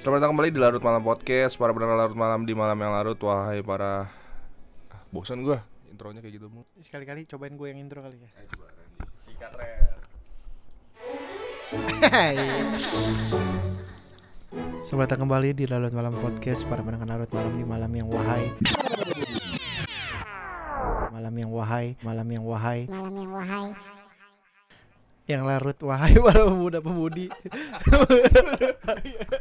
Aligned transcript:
Selamat 0.00 0.24
datang 0.24 0.32
kembali 0.32 0.48
di 0.48 0.56
Larut 0.56 0.80
Malam 0.80 1.04
Podcast. 1.04 1.60
Para 1.60 1.76
pendengar 1.76 1.92
Larut 1.92 2.16
Malam 2.16 2.48
di 2.48 2.56
malam 2.56 2.80
yang 2.80 2.88
larut 2.88 3.20
Wahai 3.20 3.60
para 3.60 4.08
ah, 4.88 5.02
Bosan 5.12 5.44
gua 5.44 5.60
intronya 5.92 6.24
kayak 6.24 6.40
gitu 6.40 6.48
Sekali-kali 6.80 7.28
cobain 7.28 7.52
gue 7.52 7.68
yang 7.68 7.84
intro 7.84 8.00
kali 8.00 8.16
ya. 8.16 8.32
Sikat 9.20 9.52
rel 9.60 10.00
Selamat 14.88 15.04
datang 15.04 15.28
kembali 15.28 15.52
di 15.52 15.68
Larut 15.68 15.92
Malam 15.92 16.16
Podcast 16.16 16.64
para 16.64 16.80
pendengar 16.80 17.20
Larut 17.20 17.28
Malam 17.36 17.60
di 17.60 17.64
malam 17.68 17.92
yang 17.92 18.08
wahai. 18.08 18.56
Malam 21.12 21.34
yang 21.36 21.52
wahai, 21.52 22.00
malam 22.00 22.24
yang 22.24 22.48
wahai, 22.48 22.88
malam 22.88 23.12
yang 23.20 23.36
wahai 23.36 23.99
yang 25.30 25.46
larut 25.46 25.78
wahai 25.86 26.18
para 26.26 26.42
pemuda-pemudi. 26.42 27.30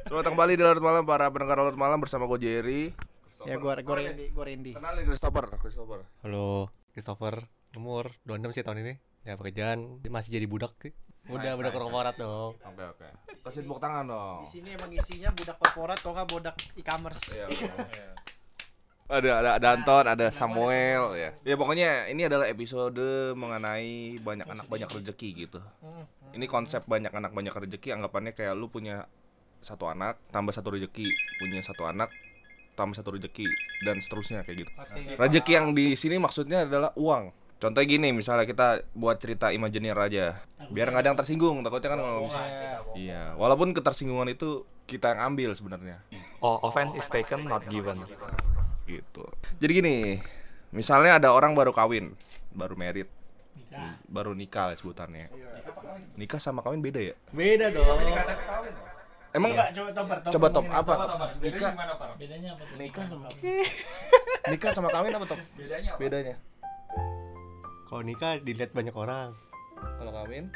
Selamat 0.06 0.22
datang 0.22 0.34
kembali 0.38 0.54
di 0.54 0.62
Larut 0.62 0.84
Malam 0.86 1.02
Para 1.02 1.26
pendengar 1.34 1.58
Larut 1.58 1.78
Malam 1.78 1.98
bersama 1.98 2.30
gue 2.30 2.40
Jerry 2.46 2.94
ya 3.48 3.56
gue 3.56 3.72
gue 3.72 3.96
Randy, 3.96 4.26
gue 4.36 4.44
Randy. 4.44 4.72
Kenalin 4.76 5.08
Christopher 5.08 5.48
Christopher 5.58 6.04
Halo, 6.22 6.70
Christopher. 6.92 7.48
Umur 7.74 8.12
26 8.28 8.60
sih 8.60 8.64
tahun 8.66 8.84
ini. 8.84 8.94
Ya 9.24 9.40
pekerjaan 9.40 10.04
masih 10.12 10.36
jadi 10.36 10.46
budak 10.46 10.76
sih. 10.84 10.94
Udah 11.30 11.54
Nice, 11.54 11.58
budak 11.62 11.72
nice, 11.72 11.80
korporat 11.82 12.16
dong. 12.18 12.52
Oke 12.58 12.84
oke 12.84 13.08
Kasih 13.40 13.62
tepuk 13.62 13.78
tangan 13.78 14.06
dong 14.10 14.42
Di 14.44 14.50
sini 14.50 14.74
emang 14.74 14.90
isinya 14.92 15.30
budak 15.32 15.58
korporat 15.62 15.98
kok 16.02 16.12
nggak 16.12 16.28
budak 16.30 16.56
e-commerce. 16.76 17.22
Iya. 17.32 17.48
ada 19.10 19.42
ada 19.42 19.50
ada 19.58 19.68
Anton, 19.74 20.06
ada 20.06 20.28
Samuel 20.30 21.18
ya. 21.18 21.30
Ya 21.42 21.56
pokoknya 21.58 22.08
ini 22.14 22.30
adalah 22.30 22.46
episode 22.46 23.34
mengenai 23.34 24.22
banyak 24.22 24.46
anak 24.46 24.66
banyak 24.70 24.90
rezeki 24.90 25.30
gitu. 25.50 25.60
Ini 26.30 26.46
konsep 26.46 26.86
banyak 26.86 27.10
anak 27.10 27.34
banyak 27.34 27.52
rezeki 27.52 27.98
anggapannya 27.98 28.38
kayak 28.38 28.54
lu 28.54 28.70
punya 28.70 29.10
satu 29.60 29.90
anak 29.90 30.22
tambah 30.30 30.54
satu 30.54 30.78
rezeki, 30.78 31.10
punya 31.42 31.60
satu 31.66 31.90
anak 31.90 32.14
tambah 32.78 32.96
satu 32.96 33.18
rezeki 33.18 33.50
dan 33.84 33.98
seterusnya 34.00 34.46
kayak 34.46 34.64
gitu. 34.64 34.72
Rezeki 35.18 35.52
yang 35.52 35.68
di 35.74 35.98
sini 35.98 36.22
maksudnya 36.22 36.70
adalah 36.70 36.94
uang. 36.94 37.34
Contohnya 37.60 37.92
gini, 37.92 38.16
misalnya 38.16 38.48
kita 38.48 38.88
buat 38.96 39.20
cerita 39.20 39.52
imajiner 39.52 39.92
aja, 39.92 40.40
biar 40.72 40.96
nggak 40.96 41.04
ada 41.04 41.10
yang 41.12 41.20
tersinggung. 41.20 41.60
Takutnya 41.60 41.92
kan 41.92 42.00
kalau 42.00 42.24
misalnya, 42.24 42.80
iya. 42.96 43.36
Walaupun 43.36 43.76
ketersinggungan 43.76 44.32
itu 44.32 44.64
kita 44.88 45.14
yang 45.14 45.36
ambil 45.36 45.54
sebenarnya 45.54 46.02
Oh, 46.40 46.58
offense 46.64 46.96
is 46.96 47.06
taken 47.12 47.46
not 47.46 47.68
given. 47.68 48.00
Gitu. 48.90 49.26
Jadi 49.62 49.72
gini, 49.72 49.98
misalnya 50.74 51.22
ada 51.22 51.30
orang 51.30 51.54
baru 51.54 51.70
kawin, 51.70 52.18
baru 52.50 52.74
merit, 52.74 53.06
baru 54.10 54.34
nikah 54.34 54.74
lah 54.74 54.76
sebutannya. 54.76 55.30
Nikah 56.18 56.42
sama 56.42 56.66
kawin 56.66 56.82
beda 56.82 56.98
ya? 56.98 57.16
Beda 57.30 57.70
dong. 57.70 58.02
Emang 59.30 59.54
coba 59.54 59.90
top 59.94 60.08
coba 60.34 60.48
top 60.50 60.66
apa? 60.74 60.94
Nikah 61.38 61.72
bedanya 62.18 62.50
apa 62.58 62.64
tuh? 62.66 62.78
nikah 62.82 63.06
sama 63.06 63.28
nikah 64.52 64.72
sama 64.74 64.90
kawin 64.90 65.14
apa 65.14 65.26
top? 65.30 65.38
bedanya 65.54 65.90
apa? 65.94 66.00
Bedanya. 66.02 66.36
Kalau 67.86 68.02
nikah 68.02 68.42
dilihat 68.42 68.74
banyak 68.74 68.94
orang. 68.98 69.38
Kalau 69.78 70.12
kawin? 70.14 70.50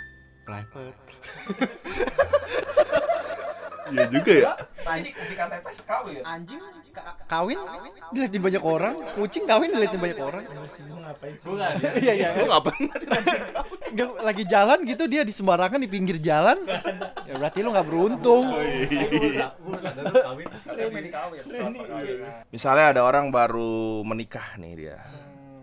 Private. 0.44 0.98
Iya 3.92 4.06
juga 4.08 4.31
ya. 4.31 4.52
ini 4.95 5.09
di 5.12 5.36
KTP 5.36 5.66
kawin 5.84 6.22
Anjing 6.23 6.62
ka- 6.94 7.16
kawin 7.26 7.59
dilihatin 8.14 8.42
banyak 8.42 8.64
orang, 8.64 8.95
kucing 9.16 9.44
kawin 9.44 9.73
dilihatin 9.73 9.99
banyak 9.99 10.20
orang. 10.21 10.44
lu 10.45 10.99
ngapain 11.02 11.36
sih 11.36 11.52
Iya 11.99 12.14
iya. 12.14 12.27
Lu 12.38 12.45
ngapain? 12.48 12.86
Lagi 14.22 14.43
jalan 14.45 14.80
gitu 14.86 15.04
dia 15.05 15.22
di 15.22 15.33
sembarangan 15.33 15.82
di 15.82 15.89
pinggir 15.89 16.17
jalan. 16.17 16.61
Ya 17.26 17.33
berarti 17.36 17.60
lu 17.60 17.73
nggak 17.73 17.88
beruntung. 17.88 18.45
Di 18.54 18.98
kawin 20.22 20.48
Misalnya 22.49 22.86
ada 22.93 23.02
orang 23.04 23.33
baru 23.33 24.04
menikah 24.04 24.55
nih 24.58 24.73
dia. 24.77 24.98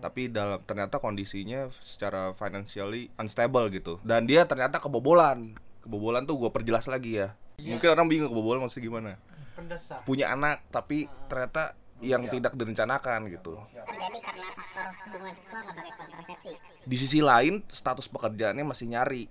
Tapi 0.00 0.32
dalam 0.32 0.64
ternyata 0.64 0.96
kondisinya 0.96 1.68
secara 1.76 2.32
financially 2.32 3.12
unstable 3.16 3.68
gitu. 3.68 4.00
Dan 4.00 4.24
dia 4.24 4.48
ternyata 4.48 4.80
kebobolan. 4.80 5.54
Kebobolan 5.80 6.24
tuh 6.24 6.40
gue 6.40 6.50
perjelas 6.50 6.88
lagi 6.88 7.20
ya. 7.20 7.36
Mungkin 7.66 7.88
orang 7.92 8.06
bingung 8.08 8.30
kebobolan 8.32 8.60
maksudnya 8.64 8.84
gimana. 8.86 9.10
Pendesak. 9.56 10.02
Punya 10.08 10.32
anak 10.32 10.64
tapi 10.72 11.10
ternyata 11.28 11.76
yang 12.00 12.24
tidak 12.32 12.56
direncanakan 12.56 13.28
gitu. 13.28 13.60
terjadi 13.76 14.18
karena 14.24 14.48
faktor 14.56 14.86
hubungan 15.04 15.32
seksual 15.36 15.62
pakai 15.68 15.92
kontrasepsi 16.00 16.52
Di 16.88 16.96
sisi 16.96 17.20
lain 17.20 17.60
status 17.68 18.08
pekerjaannya 18.08 18.64
masih 18.64 18.88
nyari. 18.88 19.28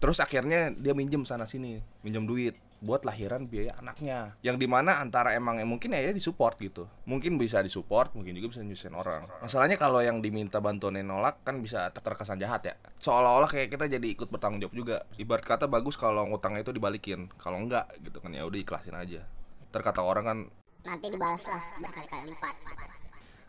Terus 0.00 0.20
akhirnya 0.20 0.72
dia 0.72 0.92
minjem 0.92 1.24
sana 1.24 1.48
sini, 1.48 1.80
minjem 2.04 2.28
duit 2.28 2.56
buat 2.80 3.04
lahiran 3.04 3.44
biaya 3.44 3.76
anaknya. 3.76 4.34
Yang 4.40 4.56
di 4.64 4.66
mana 4.66 4.98
antara 5.04 5.36
emang 5.36 5.60
mungkin 5.68 5.92
ya 5.92 6.10
disupport 6.10 6.56
gitu. 6.56 6.88
Mungkin 7.04 7.36
bisa 7.36 7.60
disupport, 7.60 8.08
mungkin 8.16 8.32
juga 8.40 8.56
bisa 8.56 8.60
nyusahin 8.64 8.96
orang. 8.96 9.28
Masalahnya 9.44 9.76
kalau 9.76 10.00
yang 10.00 10.24
diminta 10.24 10.58
bantuannya 10.58 11.04
nolak 11.04 11.44
kan 11.44 11.60
bisa 11.60 11.92
terkesan 11.92 12.40
jahat 12.40 12.64
ya. 12.64 12.74
Seolah-olah 12.98 13.48
kayak 13.52 13.68
kita 13.68 13.84
jadi 13.86 14.06
ikut 14.16 14.32
bertanggung 14.32 14.64
jawab 14.64 14.74
juga. 14.74 14.96
Ibarat 15.20 15.44
kata 15.44 15.68
bagus 15.68 16.00
kalau 16.00 16.24
ngutangnya 16.26 16.64
itu 16.64 16.72
dibalikin. 16.72 17.28
Kalau 17.36 17.60
enggak 17.60 17.86
gitu 18.00 18.18
kan 18.18 18.32
ya 18.32 18.48
udah 18.48 18.58
ikhlasin 18.58 18.96
aja. 18.96 19.22
Terkata 19.70 20.00
orang 20.02 20.24
kan 20.24 20.38
nanti 20.80 21.12
dibalaslah 21.12 21.60
berkali-kali 21.78 22.32
lipat 22.32 22.56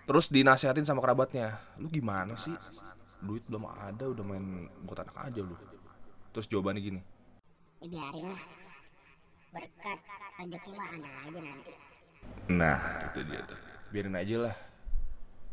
Terus 0.02 0.28
dinasehatin 0.28 0.84
sama 0.84 1.00
kerabatnya 1.00 1.64
Lu 1.80 1.88
gimana 1.88 2.36
sih? 2.36 2.52
Duit 3.24 3.46
belum 3.48 3.64
ada 3.70 4.12
udah 4.12 4.26
main 4.26 4.68
buat 4.84 5.00
anak 5.00 5.32
aja 5.32 5.40
lu 5.40 5.56
Terus 6.36 6.52
jawabannya 6.52 6.82
gini 6.84 7.02
ya 7.82 7.90
biarin 7.90 8.30
lah 8.30 8.44
berkat 9.52 10.00
rezeki 10.40 10.72
mah 10.80 10.88
ada 10.96 11.10
aja 11.28 11.40
nanti. 11.44 11.74
Nah 12.48 12.80
itu 13.12 13.20
dia 13.28 13.42
tuh. 13.44 13.60
Biarin 13.92 14.16
aja 14.16 14.36
lah. 14.48 14.56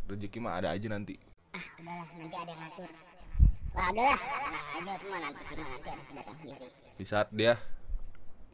Rezeki 0.07 0.39
mah 0.39 0.53
ada 0.63 0.69
aja 0.71 0.87
nanti. 0.87 1.15
Ah 1.51 1.67
udahlah 1.83 2.07
nanti 2.15 2.37
ada 2.39 2.51
yang 2.55 2.61
ngatur. 2.63 2.91
Wah 3.75 3.87
udahlah 3.91 4.19
tenang 4.19 4.67
aja 4.79 4.93
cuma 5.03 5.17
nanti 5.19 5.43
cuma 5.51 5.65
nanti 5.67 5.89
harus 5.91 6.09
datang 6.15 6.37
sendiri. 6.39 6.69
Di 6.99 7.05
saat 7.07 7.29
dia 7.35 7.59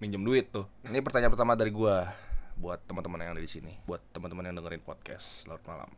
minjem 0.01 0.25
duit 0.25 0.49
tuh. 0.49 0.65
Ini 0.89 1.05
pertanyaan 1.05 1.33
pertama 1.33 1.53
dari 1.55 1.71
gua 1.71 2.09
Buat 2.55 2.87
teman-teman 2.87 3.19
yang 3.19 3.35
ada 3.35 3.43
di 3.43 3.51
sini 3.51 3.75
Buat 3.83 4.15
teman-teman 4.15 4.47
yang 4.47 4.55
dengerin 4.63 4.79
podcast 4.79 5.43
Larut 5.51 5.67
Malam. 5.67 5.91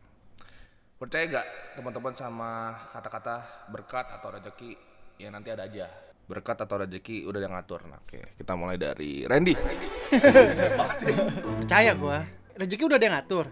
Percaya 0.96 1.28
gak 1.28 1.46
teman-teman 1.76 2.16
sama 2.16 2.72
kata-kata 2.96 3.68
berkat 3.68 4.08
atau 4.08 4.32
rezeki 4.32 4.72
Ya 5.20 5.28
nanti 5.28 5.52
ada 5.52 5.68
aja 5.68 5.84
Berkat 6.26 6.66
atau 6.66 6.82
rezeki 6.82 7.22
udah 7.22 7.38
yang 7.38 7.54
ngatur 7.54 7.86
Nah 7.86 8.02
oke 8.02 8.38
kita 8.38 8.52
mulai 8.58 8.76
dari 8.76 9.22
Randy 9.22 9.54
Percaya 11.62 11.92
gua. 11.94 12.22
Rezeki 12.56 12.82
udah 12.86 12.96
ada 12.98 13.06
yang 13.06 13.16
ngatur. 13.20 13.46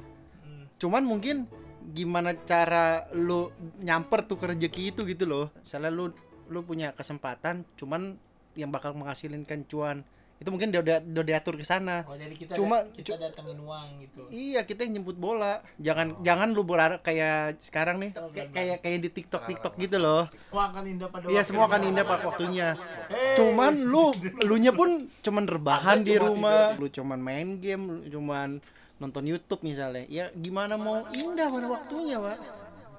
Cuman 0.80 1.02
mungkin 1.06 1.46
gimana 1.84 2.32
cara 2.48 3.04
lu 3.12 3.52
nyamper 3.84 4.24
tuh 4.24 4.40
ke 4.40 4.46
rezeki 4.56 4.82
itu 4.96 5.00
gitu 5.04 5.24
loh. 5.28 5.52
Misalnya 5.60 5.92
lu 5.92 6.10
lu 6.48 6.60
punya 6.64 6.92
kesempatan 6.92 7.64
cuman 7.76 8.16
yang 8.54 8.70
bakal 8.70 8.94
menghasilkan 8.94 9.66
cuan 9.66 10.06
itu 10.34 10.48
mungkin 10.50 10.74
udah 10.74 10.82
udah, 10.82 10.96
udah 11.00 11.24
diatur 11.24 11.54
ke 11.54 11.64
sana. 11.64 12.02
oh 12.04 12.18
jadi 12.18 12.34
kita 12.34 12.52
Cuma- 12.58 12.82
da- 12.82 12.90
kita 12.90 13.16
datengin 13.16 13.58
uang 13.62 13.88
gitu 14.02 14.20
Iya, 14.28 14.66
kita 14.66 14.82
yang 14.84 15.00
jemput 15.00 15.16
bola. 15.16 15.62
Jangan 15.78 16.20
jangan 16.26 16.48
lu 16.52 16.66
berharap 16.66 17.00
kayak 17.06 17.62
sekarang 17.62 18.02
nih. 18.02 18.10
Kayak 18.50 18.82
kayak, 18.82 18.98
di 19.00 19.10
TikTok 19.14 19.42
TikTok 19.46 19.74
gitu 19.78 19.96
loh. 20.02 20.26
semua 20.50 20.64
akan 20.74 20.82
indah 20.90 21.08
pada 21.08 21.24
Iya, 21.30 21.42
semua 21.46 21.64
akan 21.70 21.80
indah 21.86 22.04
pada 22.04 22.22
waktunya. 22.26 22.68
Hey. 23.06 23.36
Cuman 23.38 23.72
lu 23.86 24.10
lunya 24.50 24.74
pun 24.74 25.06
cuman 25.22 25.44
rebahan 25.46 26.02
di 26.02 26.18
rumah, 26.18 26.74
lu 26.76 26.90
cuman 26.90 27.18
main 27.22 27.62
game, 27.62 27.82
lu 27.86 28.02
cuman 28.10 28.58
nonton 28.98 29.22
YouTube 29.24 29.62
misalnya. 29.62 30.04
Ya 30.10 30.34
gimana 30.34 30.74
mau 30.74 31.06
indah 31.14 31.46
pada 31.48 31.66
waktunya, 31.70 32.18
Pak? 32.18 32.38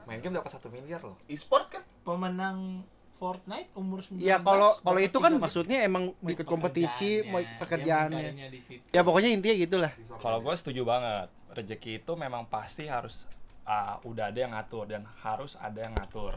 Main 0.07 0.19
game 0.21 0.37
dapat 0.37 0.51
satu 0.53 0.69
miliar 0.71 1.01
loh. 1.01 1.17
E-sport 1.27 1.67
kan? 1.67 1.83
pemenang 2.05 2.85
Fortnite 3.15 3.71
umur 3.79 4.03
19 4.03 4.19
Ya 4.19 4.37
kalau 4.43 4.75
kalau 4.83 4.99
itu 4.99 5.17
kan 5.23 5.31
maksudnya 5.39 5.87
emang 5.87 6.11
ikut 6.19 6.43
kompetisi, 6.43 7.23
mau 7.23 7.39
Pekerjaannya. 7.39 8.51
Ya 8.91 9.01
pokoknya 9.07 9.31
intinya 9.31 9.55
gitulah. 9.55 9.91
Kalau 10.19 10.43
gue 10.43 10.53
setuju 10.59 10.83
banget, 10.83 11.31
rezeki 11.55 12.03
itu 12.03 12.11
memang 12.19 12.51
pasti 12.51 12.91
harus 12.91 13.23
uh, 13.63 13.97
udah 14.03 14.29
ada 14.29 14.39
yang 14.39 14.51
ngatur 14.51 14.85
dan 14.91 15.07
harus 15.23 15.55
ada 15.55 15.79
yang 15.79 15.95
ngatur. 15.95 16.35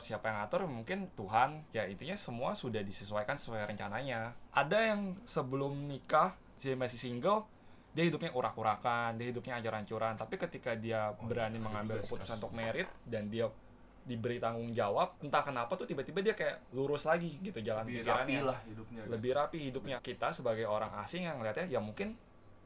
Siapa 0.00 0.32
yang 0.32 0.36
ngatur 0.42 0.60
mungkin 0.66 0.98
Tuhan, 1.14 1.62
ya 1.70 1.86
intinya 1.86 2.16
semua 2.18 2.58
sudah 2.58 2.82
disesuaikan 2.82 3.38
sesuai 3.38 3.70
rencananya. 3.70 4.34
Ada 4.50 4.92
yang 4.92 5.14
sebelum 5.28 5.86
nikah, 5.86 6.34
dia 6.56 6.74
masih 6.74 6.98
single, 6.98 7.46
dia 7.92 8.08
hidupnya 8.08 8.32
urak-urakan, 8.32 9.20
dia 9.20 9.28
hidupnya 9.30 9.60
ancur-ancuran. 9.60 10.16
Tapi 10.16 10.34
ketika 10.40 10.72
dia 10.74 11.12
berani 11.20 11.60
mengambil 11.60 12.00
keputusan 12.02 12.40
untuk 12.40 12.56
merit 12.56 12.88
dan 13.04 13.28
dia 13.28 13.52
diberi 14.00 14.40
tanggung 14.40 14.70
jawab, 14.70 15.20
entah 15.20 15.40
kenapa 15.40 15.76
tuh 15.76 15.84
tiba-tiba 15.84 16.18
dia 16.20 16.32
kayak 16.32 16.72
lurus 16.72 17.04
lagi 17.04 17.36
gitu 17.38 17.60
jalan 17.60 17.84
pikirannya 17.84 18.40
hidupnya 18.64 19.02
lebih 19.06 19.30
rapi 19.32 19.58
hidupnya 19.62 19.96
kita 20.00 20.32
sebagai 20.32 20.64
orang 20.64 20.90
asing 20.98 21.24
yang 21.24 21.36
ngeliatnya 21.36 21.68
ya 21.68 21.78
mungkin 21.78 22.16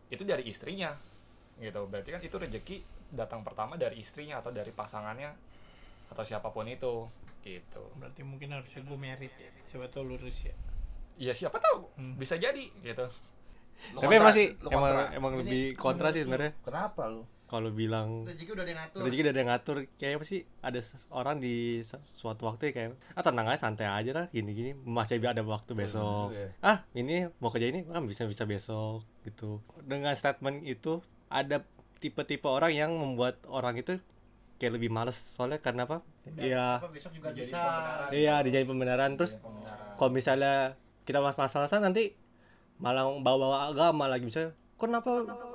itu 0.09 0.23
dari 0.23 0.47
istrinya 0.47 0.95
gitu 1.57 1.85
berarti 1.85 2.11
kan 2.11 2.21
itu 2.21 2.35
rezeki 2.35 2.77
datang 3.11 3.43
pertama 3.43 3.75
dari 3.75 3.99
istrinya 3.99 4.39
atau 4.39 4.51
dari 4.51 4.71
pasangannya 4.71 5.31
atau 6.09 6.23
siapa 6.23 6.49
pun 6.49 6.67
itu 6.67 7.07
gitu 7.43 7.83
berarti 7.95 8.23
mungkin 8.23 8.55
harusnya 8.55 8.81
gue 8.81 8.99
merit 8.99 9.35
ya 9.35 9.51
siapa 9.67 9.87
tahu 9.87 10.05
lurus 10.07 10.39
ya 10.45 10.55
ya 11.15 11.33
siapa 11.33 11.59
tahu 11.59 11.87
Hmm. 11.95 12.15
bisa 12.15 12.35
jadi 12.35 12.65
gitu 12.81 13.07
Lu 13.91 13.99
Tapi 14.01 14.15
kontra, 14.17 14.27
masih 14.31 14.47
emang 14.65 14.83
kontra. 14.87 15.03
emang 15.13 15.33
lebih 15.35 15.65
kontra 15.75 16.09
sih 16.09 16.23
sebenarnya. 16.23 16.55
Kenapa 16.63 17.11
lu? 17.11 17.27
Kalau 17.55 17.71
bilang 17.71 18.27
rezeki 18.27 18.51
udah 18.51 18.65
ada 18.67 18.73
yang 18.75 18.81
ngatur. 18.83 19.01
rezeki 19.06 19.21
udah 19.23 19.31
ada 19.31 19.41
yang 19.41 19.51
ngatur 19.55 19.77
kayak 19.95 20.15
apa 20.19 20.25
sih 20.27 20.41
ada 20.59 20.81
orang 21.15 21.37
di 21.39 21.55
su- 21.87 22.03
suatu 22.19 22.51
waktu 22.51 22.62
ya 22.69 22.73
kayak 22.75 22.89
ah 23.15 23.23
tenang 23.23 23.47
aja 23.47 23.62
santai 23.62 23.87
aja 23.87 24.11
lah 24.11 24.27
gini 24.35 24.51
gini 24.51 24.71
masih 24.75 25.23
ada 25.23 25.39
waktu 25.41 25.71
besok. 25.73 26.35
ya. 26.35 26.51
ah 26.59 26.83
ini 26.93 27.31
mau 27.39 27.55
kerja 27.55 27.71
ini 27.71 27.87
kan 27.87 28.03
bisa 28.03 28.27
bisa 28.27 28.43
besok 28.43 29.06
gitu. 29.23 29.62
Dengan 29.87 30.11
statement 30.19 30.67
itu 30.67 30.99
ada 31.31 31.62
tipe-tipe 32.03 32.51
orang 32.51 32.75
yang 32.75 32.91
membuat 32.91 33.39
orang 33.47 33.79
itu 33.79 34.03
kayak 34.59 34.75
lebih 34.75 34.91
males. 34.91 35.15
Soalnya 35.15 35.62
karena 35.62 35.87
apa? 35.87 36.03
Iya. 36.35 36.83
apa 36.83 36.91
besok 36.91 37.15
juga 37.15 37.31
Jadi 37.31 37.47
bisa. 37.47 37.62
pembenaran. 37.62 38.09
iya 38.11 38.35
dijadiin 38.43 38.67
pembenaran. 38.69 39.11
Terus 39.15 39.33
kalau 39.95 40.11
misalnya 40.11 40.75
kita 41.07 41.23
mas 41.23 41.39
masalah 41.39 41.71
nanti 41.79 42.19
malah 42.83 43.07
bawa-bawa 43.23 43.71
agama 43.71 44.11
lagi. 44.11 44.27
Misalnya 44.27 44.59
kenapa 44.85 45.11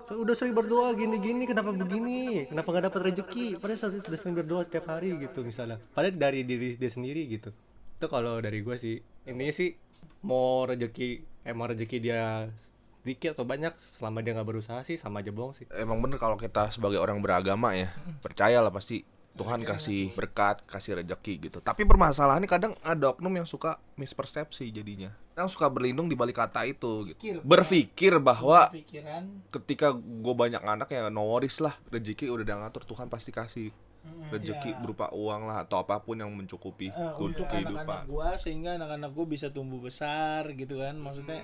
udah 0.10 0.36
sering 0.36 0.58
berdoa 0.58 0.94
gini-gini 0.98 1.46
kenapa 1.46 1.72
begini? 1.72 2.50
Kenapa 2.50 2.68
nggak 2.74 2.86
dapat 2.90 3.02
rezeki? 3.14 3.62
Padahal 3.62 3.80
sudah, 4.02 4.18
sering 4.20 4.36
berdoa 4.36 4.62
setiap 4.66 4.90
hari 4.90 5.14
gitu 5.22 5.46
misalnya. 5.46 5.78
Padahal 5.94 6.18
dari 6.18 6.42
diri 6.44 6.76
dia 6.76 6.92
sendiri 6.92 7.30
gitu. 7.30 7.54
Itu 7.96 8.06
kalau 8.10 8.42
dari 8.42 8.66
gue 8.66 8.76
sih 8.76 8.98
intinya 9.30 9.54
sih 9.54 9.78
mau 10.26 10.66
rezeki 10.68 11.22
emang 11.48 11.72
rezeki 11.72 11.98
dia 12.02 12.50
sedikit 13.00 13.34
atau 13.34 13.48
banyak 13.48 13.74
selama 13.80 14.20
dia 14.20 14.36
nggak 14.36 14.50
berusaha 14.50 14.84
sih 14.84 15.00
sama 15.00 15.24
aja 15.24 15.32
bohong 15.32 15.56
sih. 15.56 15.66
Emang 15.74 16.04
bener 16.04 16.20
kalau 16.20 16.36
kita 16.36 16.68
sebagai 16.70 17.00
orang 17.00 17.24
beragama 17.24 17.72
ya, 17.74 17.90
percayalah 18.20 18.70
pasti 18.70 19.08
Tuhan 19.32 19.62
kasih 19.62 20.12
berkat, 20.14 20.62
kasih 20.64 21.00
rejeki 21.00 21.48
gitu. 21.48 21.58
Tapi 21.60 21.84
permasalahannya 21.84 22.46
kadang 22.46 22.74
ada 22.80 23.12
oknum 23.12 23.32
yang 23.32 23.46
suka 23.46 23.78
mispersepsi 23.94 24.68
jadinya. 24.68 25.14
Yang 25.34 25.56
suka 25.56 25.68
berlindung 25.68 26.06
di 26.06 26.14
balik 26.14 26.36
kata 26.36 26.64
itu 26.64 27.08
gitu. 27.08 27.16
Pikir. 27.16 27.36
Berpikir 27.40 28.14
bahwa 28.18 28.68
pikiran 28.70 29.24
ketika 29.50 29.92
gue 29.96 30.34
banyak 30.34 30.60
anak 30.60 30.90
ya 30.90 31.08
no 31.08 31.24
worries 31.26 31.58
lah 31.58 31.80
rezeki 31.88 32.28
udah 32.28 32.44
dia 32.44 32.58
ngatur 32.58 32.84
Tuhan 32.86 33.08
pasti 33.08 33.30
kasih 33.30 33.70
rezeki 34.30 34.70
Iya. 34.70 34.80
berupa 34.80 35.12
uang 35.12 35.46
lah 35.46 35.62
atau 35.62 35.78
apa 35.78 36.00
pun 36.00 36.16
yang 36.16 36.32
mencukupi 36.32 36.88
ke- 36.90 37.20
untuk 37.20 37.46
kehidupan 37.46 37.84
anak-anak 37.84 38.08
gua 38.08 38.30
sehingga 38.36 38.76
anak-anak 38.76 39.12
gua 39.12 39.26
bisa 39.28 39.48
tumbuh 39.48 39.78
besar 39.78 40.48
gitu 40.54 40.80
kan 40.80 40.96
maksudnya 40.96 41.44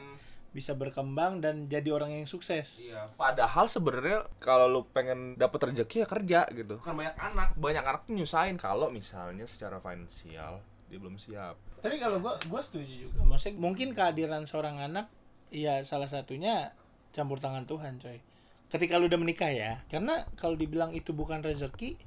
bisa 0.56 0.72
berkembang 0.72 1.44
dan 1.44 1.68
jadi 1.68 1.92
orang 1.92 2.16
yang 2.16 2.24
sukses 2.24 2.80
Iya. 2.80 3.12
Padahal 3.20 3.68
sebenarnya 3.68 4.24
kalau 4.40 4.72
lu 4.72 4.82
pengen 4.96 5.36
dapet 5.36 5.60
rezeki 5.68 6.02
ya 6.02 6.08
kerja 6.08 6.40
gitu. 6.56 6.80
Kan 6.80 6.96
banyak 6.96 7.12
anak, 7.20 7.50
banyak 7.60 7.84
anak 7.84 8.02
tuh 8.08 8.16
nyusahin 8.16 8.56
kalau 8.56 8.88
misalnya 8.88 9.44
secara 9.44 9.84
finansial 9.84 10.64
dia 10.86 11.02
belum 11.02 11.18
siap. 11.18 11.58
tapi 11.82 11.98
kalau 11.98 12.18
gua 12.18 12.38
gua 12.50 12.62
setuju 12.62 13.10
juga 13.10 13.22
maksudnya 13.26 13.58
mungkin 13.62 13.94
kehadiran 13.94 14.46
seorang 14.46 14.82
anak 14.82 15.06
ya 15.50 15.82
salah 15.86 16.10
satunya 16.10 16.74
campur 17.14 17.38
tangan 17.38 17.66
Tuhan 17.66 18.02
coy 18.02 18.22
ketika 18.70 18.98
lu 18.98 19.06
udah 19.06 19.22
menikah 19.22 19.50
ya 19.50 19.82
karena 19.90 20.26
kalau 20.34 20.58
dibilang 20.58 20.94
itu 20.94 21.14
bukan 21.14 21.46
rezeki 21.46 21.98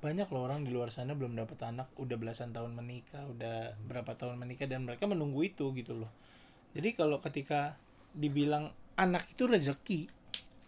banyak 0.00 0.28
loh 0.32 0.48
orang 0.48 0.64
di 0.64 0.72
luar 0.72 0.88
sana 0.88 1.12
belum 1.12 1.36
dapat 1.36 1.60
anak 1.68 1.92
udah 2.00 2.16
belasan 2.16 2.56
tahun 2.56 2.72
menikah 2.72 3.28
udah 3.28 3.76
berapa 3.84 4.16
tahun 4.16 4.40
menikah 4.40 4.64
dan 4.64 4.88
mereka 4.88 5.04
menunggu 5.04 5.44
itu 5.44 5.68
gitu 5.76 6.00
loh 6.00 6.10
jadi 6.76 6.94
kalau 6.94 7.18
ketika 7.18 7.76
dibilang 8.14 8.74
anak 8.98 9.26
itu 9.30 9.46
rezeki 9.46 10.10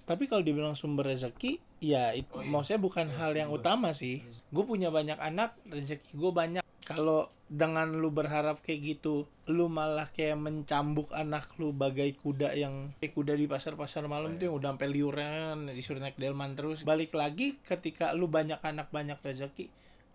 tapi 0.03 0.27
kalau 0.27 0.43
dibilang 0.43 0.75
sumber 0.75 1.07
rezeki 1.15 1.63
ya 1.79 2.11
itu 2.15 2.43
maksudnya 2.43 2.83
bukan 2.83 3.07
hal 3.15 3.35
yang 3.35 3.51
utama 3.55 3.95
sih. 3.95 4.23
Gue 4.51 4.67
punya 4.67 4.91
banyak 4.91 5.19
anak 5.19 5.55
rezeki 5.71 6.11
gue 6.19 6.33
banyak. 6.35 6.65
Kalau 6.83 7.31
dengan 7.47 7.95
lu 7.95 8.11
berharap 8.11 8.65
kayak 8.65 8.81
gitu 8.99 9.29
lu 9.47 9.69
malah 9.71 10.09
kayak 10.11 10.41
mencambuk 10.41 11.13
anak 11.15 11.47
lu 11.61 11.71
bagai 11.71 12.17
kuda 12.19 12.57
yang 12.57 12.91
kayak 12.99 13.13
kuda 13.15 13.37
di 13.39 13.47
pasar-pasar 13.47 14.09
malam 14.09 14.41
tuh 14.41 14.51
yang 14.51 14.57
udah 14.57 14.75
sampai 14.75 14.89
liuran 14.91 15.71
disuruh 15.71 16.03
naik 16.03 16.19
delman 16.19 16.59
terus. 16.59 16.83
Balik 16.83 17.15
lagi 17.15 17.63
ketika 17.63 18.11
lu 18.11 18.27
banyak 18.27 18.59
anak 18.59 18.91
banyak 18.91 19.17
rezeki 19.23 19.71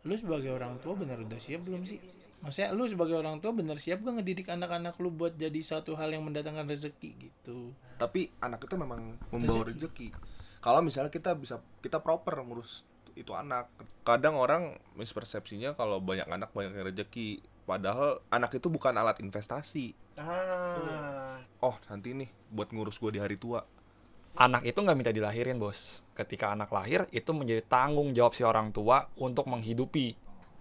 lu 0.08 0.16
sebagai 0.16 0.56
orang 0.56 0.80
tua 0.80 0.96
bener 0.96 1.20
udah 1.20 1.36
siap 1.36 1.68
belum 1.68 1.84
sih 1.84 2.00
maksudnya 2.38 2.70
lu 2.72 2.86
sebagai 2.86 3.18
orang 3.18 3.42
tua 3.42 3.50
bener 3.50 3.82
siap 3.82 4.06
gak 4.06 4.22
ngedidik 4.22 4.48
anak-anak 4.54 4.94
lu 5.02 5.10
buat 5.10 5.34
jadi 5.34 5.58
satu 5.58 5.98
hal 5.98 6.14
yang 6.14 6.22
mendatangkan 6.22 6.70
rezeki 6.70 7.30
gitu 7.30 7.74
Tapi 7.98 8.30
anak 8.40 8.62
itu 8.62 8.78
memang 8.78 9.18
membawa 9.34 9.74
rezeki. 9.74 10.14
Kalau 10.62 10.86
misalnya 10.86 11.10
kita 11.10 11.34
bisa 11.34 11.58
kita 11.82 11.98
proper 11.98 12.38
ngurus 12.46 12.86
itu 13.18 13.34
anak. 13.34 13.66
Kadang 14.06 14.38
orang 14.38 14.78
mispersepsinya 14.94 15.74
kalau 15.74 15.98
banyak 15.98 16.30
anak 16.30 16.54
banyak 16.54 16.78
yang 16.78 16.86
rezeki. 16.94 17.42
Padahal 17.66 18.22
anak 18.30 18.54
itu 18.54 18.70
bukan 18.70 18.94
alat 18.94 19.18
investasi. 19.18 19.98
ah 20.22 21.42
Oh 21.58 21.74
nanti 21.90 22.14
nih 22.14 22.30
buat 22.54 22.70
ngurus 22.70 23.02
gue 23.02 23.18
di 23.18 23.22
hari 23.22 23.42
tua. 23.42 23.66
anak 24.38 24.70
itu 24.70 24.78
nggak 24.78 24.94
minta 24.94 25.10
dilahirin 25.10 25.58
bos 25.58 26.06
ketika 26.14 26.54
anak 26.54 26.70
lahir 26.70 27.10
itu 27.10 27.34
menjadi 27.34 27.66
tanggung 27.66 28.14
jawab 28.14 28.38
si 28.38 28.46
orang 28.46 28.70
tua 28.70 29.10
untuk 29.18 29.50
menghidupi 29.50 30.14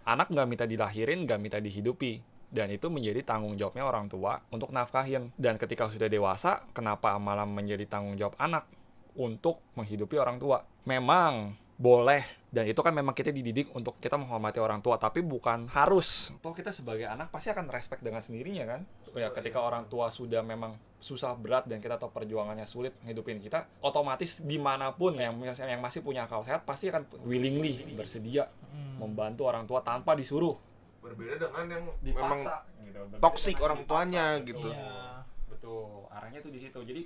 anak 0.07 0.31
nggak 0.31 0.47
minta 0.47 0.65
dilahirin 0.65 1.27
nggak 1.27 1.41
minta 1.43 1.59
dihidupi. 1.59 2.23
Dan 2.47 2.71
itu 2.71 2.87
menjadi 2.87 3.27
tanggung 3.27 3.59
jawabnya 3.59 3.85
orang 3.85 4.07
tua 4.07 4.39
untuk 4.55 4.71
nafkahin. 4.71 5.35
Dan 5.35 5.59
ketika 5.59 5.91
sudah 5.91 6.07
dewasa 6.07 6.63
kenapa 6.71 7.19
malah 7.19 7.45
menjadi 7.45 7.85
tanggung 7.91 8.15
jawab 8.15 8.39
anak 8.39 8.71
untuk 9.19 9.61
menghidupi 9.75 10.15
orang 10.17 10.39
tua? 10.39 10.63
Memang 10.87 11.59
boleh. 11.77 12.47
Dan 12.47 12.65
itu 12.71 12.81
kan 12.81 12.95
memang 12.95 13.13
kita 13.13 13.35
dididik 13.35 13.69
untuk 13.77 14.01
kita 14.01 14.17
menghormati 14.17 14.63
orang 14.63 14.81
tua. 14.81 14.97
Tapi 14.97 15.21
bukan 15.21 15.69
harus. 15.75 16.33
Toh 16.41 16.55
kita 16.55 16.71
sebagai 16.73 17.05
anak 17.05 17.29
pasti 17.29 17.53
akan 17.53 17.69
respect 17.69 18.01
dengan 18.01 18.23
sendirinya 18.23 18.65
kan? 18.65 18.81
Ya 19.13 19.29
ketika 19.35 19.61
orang 19.61 19.91
tua 19.91 20.09
sudah 20.09 20.41
memang 20.41 20.79
susah 20.97 21.37
berat 21.37 21.69
dan 21.69 21.79
kita 21.79 22.01
tahu 22.01 22.09
perjuangannya 22.09 22.65
sulit 22.65 22.97
ngidupin 23.05 23.37
kita 23.39 23.69
otomatis 23.85 24.41
di 24.41 24.57
mana 24.57 24.97
pun 24.97 25.13
yang 25.15 25.37
yang 25.45 25.79
masih 25.85 26.01
punya 26.01 26.25
akal 26.25 26.41
sehat 26.41 26.65
pasti 26.65 26.89
akan 26.89 27.05
willingly 27.29 27.85
bersedia 27.93 28.49
membantu 28.97 29.43
orang 29.49 29.65
tua 29.65 29.81
tanpa 29.83 30.17
disuruh 30.17 30.57
Berbeda 31.01 31.39
dengan 31.39 31.65
yang 31.71 31.85
dipaksa 32.03 32.67
gitu. 32.83 32.99
Berbeda 32.99 33.23
toksik 33.23 33.57
orang 33.63 33.87
dipaksa, 33.87 33.91
tuanya 33.91 34.27
gitu. 34.43 34.59
gitu. 34.59 34.69
Iya. 34.75 35.23
betul 35.47 36.05
arahnya 36.13 36.39
tuh 36.45 36.53
di 36.53 36.61
situ 36.61 36.79
jadi 36.83 37.03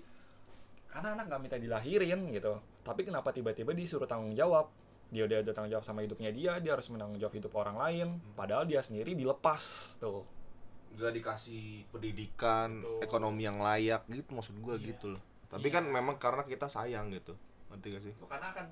karena 0.90 1.14
anak 1.14 1.30
nggak 1.30 1.40
minta 1.40 1.56
dilahirin 1.60 2.20
gitu 2.34 2.58
tapi 2.82 3.06
kenapa 3.06 3.30
tiba-tiba 3.30 3.70
disuruh 3.76 4.08
tanggung 4.10 4.34
jawab 4.34 4.72
dia 5.10 5.26
udah 5.26 5.42
ada 5.42 5.50
tanggung 5.54 5.70
jawab 5.74 5.86
sama 5.86 6.02
hidupnya 6.02 6.30
dia 6.34 6.58
dia 6.58 6.72
harus 6.74 6.90
menanggung 6.90 7.18
jawab 7.18 7.34
hidup 7.38 7.52
orang 7.54 7.76
lain 7.78 8.08
padahal 8.34 8.66
dia 8.66 8.82
sendiri 8.82 9.14
dilepas 9.14 9.96
tuh 10.02 10.26
Gak 10.90 11.14
dikasih 11.14 11.86
pendidikan, 11.94 12.82
Betul. 12.82 12.98
ekonomi 13.06 13.46
yang 13.46 13.62
layak 13.62 14.10
gitu 14.10 14.34
maksud 14.34 14.58
gue 14.58 14.74
gitu 14.90 15.14
loh. 15.14 15.22
Tapi 15.46 15.70
kan 15.70 15.86
memang 15.86 16.18
karena 16.18 16.42
kita 16.42 16.66
sayang 16.66 17.14
gitu. 17.14 17.38
Ngerti 17.70 17.86
gak 17.94 18.02
sih? 18.02 18.14
karena 18.26 18.50
kan 18.50 18.66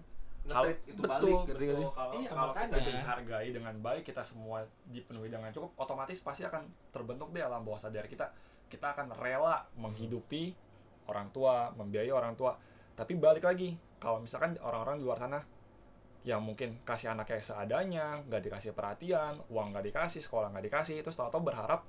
Nge-treat 0.47 0.79
itu 0.87 1.01
betul, 1.03 1.11
balik, 1.11 1.39
betul. 1.51 1.59
sih? 1.59 1.89
Kalau, 1.91 2.13
Iya, 2.15 2.29
kalau 2.31 2.53
kita 2.55 2.79
dihargai 2.79 3.49
dengan 3.51 3.75
baik, 3.83 4.03
kita 4.07 4.23
semua 4.23 4.65
dipenuhi 4.87 5.29
dengan 5.29 5.51
cukup, 5.51 5.75
otomatis 5.77 6.19
pasti 6.23 6.47
akan 6.47 6.69
terbentuk 6.95 7.35
di 7.35 7.41
alam 7.43 7.67
bawah 7.67 7.81
sadar 7.81 8.07
kita. 8.07 8.31
Kita 8.69 8.95
akan 8.97 9.17
rela 9.17 9.65
menghidupi 9.77 10.53
orang 11.09 11.33
tua, 11.33 11.73
membiayai 11.73 12.13
orang 12.13 12.37
tua. 12.37 12.55
Tapi 12.95 13.13
balik 13.17 13.45
lagi, 13.49 13.75
kalau 13.99 14.21
misalkan 14.23 14.55
orang-orang 14.61 15.01
di 15.01 15.05
luar 15.05 15.19
sana 15.19 15.41
yang 16.27 16.45
mungkin 16.45 16.83
kasih 16.85 17.15
anaknya 17.15 17.41
seadanya, 17.41 18.07
nggak 18.29 18.43
dikasih 18.51 18.77
perhatian, 18.77 19.41
uang 19.49 19.73
nggak 19.73 19.85
dikasih, 19.89 20.21
sekolah 20.21 20.53
nggak 20.53 20.67
dikasih, 20.69 21.01
terus 21.01 21.17
tahu-tahu 21.17 21.41
berharap, 21.49 21.87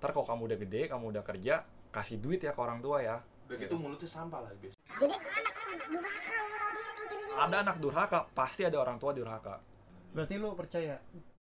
ntar 0.00 0.10
kalau 0.16 0.24
kamu 0.24 0.42
udah 0.48 0.58
gede, 0.64 0.82
kamu 0.88 1.04
udah 1.12 1.24
kerja, 1.26 1.66
kasih 1.92 2.16
duit 2.22 2.40
ya 2.40 2.56
ke 2.56 2.60
orang 2.62 2.80
tua 2.80 3.04
ya. 3.04 3.20
Udah 3.50 3.56
gitu 3.58 3.74
mulutnya 3.76 4.08
sampah 4.08 4.40
lagi. 4.48 4.72
Jadi 4.72 5.12
anak 5.12 5.54
durhaka 5.92 6.36
orang 6.40 6.72
dia 6.72 6.88
gitu. 7.04 7.18
Ada 7.34 7.56
anak 7.60 7.76
durhaka, 7.78 8.28
pasti 8.30 8.62
ada 8.62 8.76
orang 8.76 8.96
tua 8.96 9.10
durhaka. 9.10 9.58
berarti 10.12 10.36
lu 10.36 10.52
percaya 10.52 11.00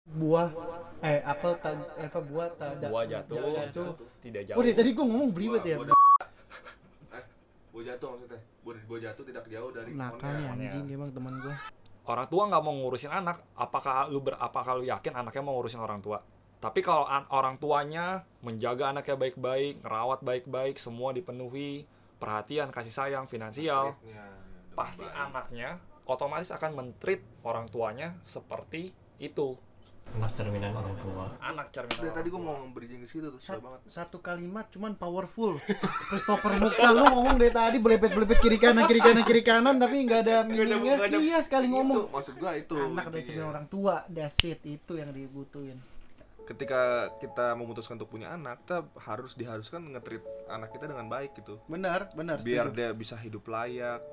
buah 0.03 0.53
eh 1.01 1.17
apel 1.19 1.57
tak 1.57 1.73
eh, 1.95 2.05
apa 2.05 2.19
buah 2.21 2.49
tak 2.53 2.77
ada 2.77 2.87
Buah 2.87 3.05
jatuh, 3.07 3.37
jatuh. 3.55 3.89
tidak 4.19 4.41
jauh. 4.43 4.55
oh 4.55 4.63
dari 4.63 4.75
tadi 4.75 4.89
gua 4.91 5.01
ngomong 5.03 5.29
belibet 5.31 5.63
ya 5.63 5.77
Buah- 5.77 5.97
Eh, 7.11 7.23
buah 7.71 7.83
jatuh 7.87 8.07
maksudnya. 8.11 8.37
Buah, 8.61 8.77
buah 8.85 9.01
jatuh 9.01 9.23
tidak 9.23 9.45
jauh 9.47 9.69
dari 9.71 9.91
nakal 9.91 10.21
pohonnya. 10.21 10.69
anjing 10.69 10.85
emang 10.87 11.09
teman 11.09 11.33
gua 11.39 11.55
orang 12.03 12.27
tua 12.27 12.43
nggak 12.47 12.61
mau 12.61 12.73
ngurusin 12.75 13.09
anak 13.11 13.37
apakah 13.55 13.95
lu 14.07 14.19
ber 14.19 14.35
apakah 14.35 14.73
lu 14.75 14.85
yakin 14.85 15.13
anaknya 15.15 15.41
mau 15.41 15.53
ngurusin 15.55 15.79
orang 15.79 15.97
tua 15.99 16.21
tapi 16.59 16.79
kalau 16.79 17.05
an- 17.07 17.29
orang 17.31 17.57
tuanya 17.57 18.05
menjaga 18.39 18.89
anaknya 18.91 19.17
baik-baik 19.17 19.81
ngerawat 19.81 20.19
baik-baik 20.21 20.77
semua 20.77 21.09
dipenuhi 21.11 21.89
perhatian 22.15 22.69
kasih 22.69 22.89
sayang 22.91 23.25
finansial 23.25 23.97
Ya, 24.03 24.13
ya, 24.13 24.25
pasti 24.83 25.03
baik. 25.03 25.23
anaknya 25.23 25.69
otomatis 26.03 26.49
akan 26.49 26.71
mentreat 26.73 27.21
orang 27.41 27.65
tuanya 27.67 28.17
seperti 28.21 28.89
itu 29.17 29.55
mas 30.11 30.33
cerminan 30.33 30.73
orang 30.73 30.91
tua 30.97 31.23
anak 31.39 31.71
cerminan 31.71 32.01
Dari 32.01 32.11
tadi 32.11 32.27
gue 32.27 32.41
mau 32.41 32.57
nge-bridging 32.59 32.99
ke 32.99 33.07
situ 33.07 33.27
tuh, 33.27 33.39
seru 33.39 33.47
Sat- 33.53 33.63
banget. 33.63 33.79
satu 33.87 34.17
kalimat 34.19 34.67
cuman 34.67 34.91
powerful 34.93 35.55
Christopher 36.09 36.57
Muka 36.57 36.89
lu 36.89 37.05
ngomong 37.07 37.37
dari 37.37 37.47
tadi 37.49 37.77
belepet-belepet 37.77 38.37
kiri 38.39 38.57
kanan 38.57 38.83
kiri 38.85 38.99
kanan 38.99 39.23
kiri 39.23 39.39
kanan 39.41 39.75
tapi 39.77 40.03
nggak 40.03 40.19
ada 40.21 40.35
meaningnya 40.43 41.07
iya 41.15 41.39
sekali 41.39 41.65
Itu, 41.65 41.73
ngomong 41.73 42.11
maksud 42.11 42.35
gua 42.35 42.51
itu. 42.53 42.75
anak 42.75 43.07
udah 43.07 43.13
intinya. 43.13 43.23
cermin 43.31 43.47
orang 43.47 43.65
tua 43.67 43.95
that's 44.09 44.43
it 44.43 44.59
itu 44.63 44.93
yang 44.93 45.09
dibutuhin 45.09 45.79
ketika 46.41 46.81
kita 47.15 47.55
memutuskan 47.55 47.95
untuk 47.95 48.11
punya 48.11 48.27
anak 48.29 48.59
kita 48.61 48.83
harus 48.99 49.31
diharuskan 49.31 49.79
ngetrit 49.87 50.19
anak 50.49 50.73
kita 50.73 50.83
dengan 50.85 51.07
baik 51.07 51.31
gitu 51.33 51.61
benar 51.65 52.11
benar 52.11 52.41
biar 52.41 52.67
setuju. 52.67 52.75
dia 52.75 52.89
bisa 52.91 53.15
hidup 53.15 53.45
layak 53.45 54.03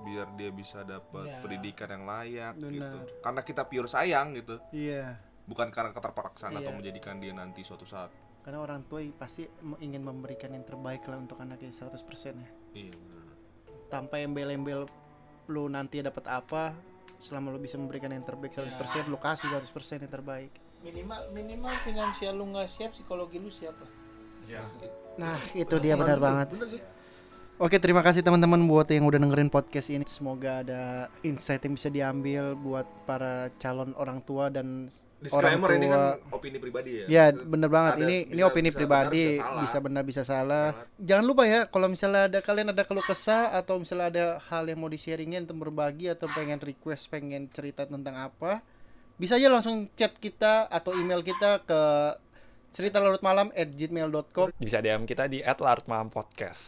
biar 0.00 0.26
dia 0.34 0.50
bisa 0.50 0.82
dapat 0.82 1.24
Ya. 1.24 1.38
pendidikan 1.38 1.88
yang 1.90 2.04
layak 2.04 2.54
Benar. 2.54 2.70
gitu 2.70 2.98
karena 3.20 3.40
kita 3.42 3.62
pure 3.64 3.86
sayang 3.86 4.34
gitu 4.34 4.56
iya 4.70 5.18
bukan 5.44 5.68
karena 5.68 5.90
keterpaksaan 5.90 6.54
atau 6.54 6.70
Iya. 6.70 6.76
menjadikan 6.76 7.16
dia 7.16 7.32
nanti 7.32 7.60
suatu 7.60 7.82
saat 7.82 8.10
karena 8.40 8.58
orang 8.58 8.80
tua 8.84 9.02
pasti 9.12 9.44
ingin 9.78 10.00
memberikan 10.00 10.48
yang 10.50 10.62
terbaik 10.62 11.04
lah 11.04 11.16
untuk 11.16 11.36
anaknya 11.36 11.68
100% 11.68 12.36
ya 12.36 12.48
iya 12.74 12.92
benar. 12.92 13.26
tanpa 13.88 14.18
embel-embel 14.18 14.84
lu 15.46 15.66
nanti 15.66 15.98
dapat 15.98 16.24
apa 16.26 16.76
selama 17.18 17.50
lu 17.50 17.58
bisa 17.58 17.74
memberikan 17.74 18.08
yang 18.08 18.22
terbaik 18.22 18.52
100% 18.52 18.78
lu 19.06 19.16
kasih 19.16 19.48
100% 19.50 20.00
yang 20.00 20.12
terbaik 20.12 20.52
minimal 20.78 21.20
minimal 21.30 21.74
finansial 21.82 22.32
lu 22.32 22.46
nggak 22.48 22.66
siap 22.66 22.92
psikologi 22.92 23.36
lu 23.36 23.48
siap 23.48 23.74
lah 23.74 23.92
Ya. 24.48 24.64
Nah, 25.18 25.36
itu 25.52 25.76
dia 25.76 25.92
benar 25.92 26.16
banget. 26.16 26.56
Oke, 27.58 27.82
terima 27.82 28.06
kasih 28.06 28.22
teman-teman 28.22 28.70
buat 28.70 28.86
yang 28.86 29.02
udah 29.02 29.18
dengerin 29.18 29.50
podcast 29.50 29.90
ini. 29.90 30.06
Semoga 30.06 30.62
ada 30.62 30.82
insight 31.26 31.66
yang 31.66 31.74
bisa 31.74 31.90
diambil 31.90 32.54
buat 32.54 32.86
para 33.02 33.50
calon 33.58 33.98
orang 33.98 34.22
tua 34.22 34.46
dan 34.46 34.86
disclaimer 35.18 35.66
orang 35.66 35.78
ini 35.82 35.86
tua. 35.90 35.96
kan 35.98 36.02
opini 36.30 36.58
pribadi 36.62 36.90
ya 36.94 37.04
Ya, 37.10 37.24
bener 37.34 37.66
banget. 37.66 37.98
Ada- 37.98 38.02
ini 38.06 38.16
ini 38.22 38.38
bisa- 38.38 38.46
opini 38.46 38.68
bisa 38.70 38.78
pribadi, 38.78 39.24
benar, 39.34 39.58
bisa 39.58 39.78
benar 39.82 40.02
bisa 40.06 40.22
salah. 40.22 40.66
Banget. 40.70 40.86
Jangan 41.02 41.24
lupa 41.26 41.42
ya 41.44 41.60
kalau 41.66 41.86
misalnya 41.90 42.22
ada 42.30 42.38
kalian 42.38 42.68
ada 42.70 42.82
keluh 42.86 43.02
kesah 43.02 43.50
atau 43.52 43.74
misalnya 43.76 44.06
ada 44.06 44.24
hal 44.46 44.62
yang 44.64 44.78
mau 44.78 44.86
di-sharingin 44.86 45.42
atau 45.42 45.58
berbagi 45.58 46.06
atau 46.06 46.30
pengen 46.30 46.62
request, 46.62 47.10
pengen 47.10 47.50
cerita 47.50 47.82
tentang 47.82 48.14
apa, 48.14 48.62
bisa 49.18 49.34
aja 49.34 49.50
langsung 49.50 49.90
chat 49.98 50.14
kita 50.14 50.70
atau 50.70 50.94
email 50.94 51.26
kita 51.26 51.66
ke 51.66 51.80
cerita 52.70 53.00
larut 53.00 53.22
malam 53.24 53.48
at 53.56 53.72
gmail.com 53.72 54.52
Bisa 54.60 54.78
DM 54.78 55.08
kita 55.08 55.26
di 55.26 55.40
@larutmalampodcast. 55.42 56.62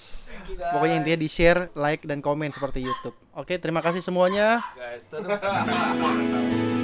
Pokoknya 0.74 0.96
intinya 1.04 1.18
di 1.20 1.28
share, 1.28 1.70
like, 1.76 2.06
dan 2.08 2.24
komen 2.24 2.50
seperti 2.50 2.82
YouTube. 2.82 3.16
Oke, 3.36 3.60
terima 3.60 3.84
kasih 3.84 4.00
semuanya. 4.02 4.64
Guys, 4.74 5.04